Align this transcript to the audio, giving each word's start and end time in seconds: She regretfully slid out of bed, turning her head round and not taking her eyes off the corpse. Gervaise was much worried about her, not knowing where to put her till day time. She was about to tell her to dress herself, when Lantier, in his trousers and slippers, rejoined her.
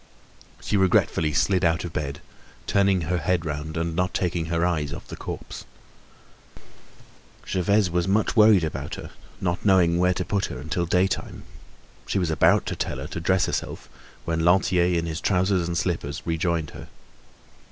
She 0.61 0.77
regretfully 0.77 1.31
slid 1.31 1.63
out 1.63 1.83
of 1.85 1.93
bed, 1.93 2.21
turning 2.65 3.01
her 3.01 3.19
head 3.19 3.45
round 3.45 3.77
and 3.77 3.95
not 3.95 4.15
taking 4.15 4.45
her 4.47 4.65
eyes 4.65 4.93
off 4.93 5.05
the 5.07 5.15
corpse. 5.15 5.63
Gervaise 7.47 7.91
was 7.91 8.07
much 8.07 8.35
worried 8.35 8.63
about 8.63 8.95
her, 8.95 9.11
not 9.39 9.63
knowing 9.63 9.99
where 9.99 10.15
to 10.15 10.25
put 10.25 10.45
her 10.45 10.63
till 10.63 10.87
day 10.87 11.05
time. 11.05 11.43
She 12.07 12.17
was 12.17 12.31
about 12.31 12.65
to 12.65 12.75
tell 12.75 12.97
her 12.97 13.05
to 13.09 13.19
dress 13.19 13.45
herself, 13.45 13.89
when 14.25 14.43
Lantier, 14.43 14.85
in 14.97 15.05
his 15.05 15.21
trousers 15.21 15.67
and 15.67 15.77
slippers, 15.77 16.23
rejoined 16.25 16.71
her. 16.71 16.87